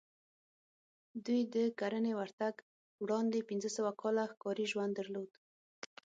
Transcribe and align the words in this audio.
دوی 1.25 1.41
د 1.55 1.57
کرنې 1.79 2.13
ورتګ 2.19 2.53
وړاندې 3.03 3.47
پنځه 3.49 3.69
سوه 3.77 3.91
کاله 4.01 4.23
ښکاري 4.31 4.65
ژوند 4.71 4.91
درلود 4.95 5.29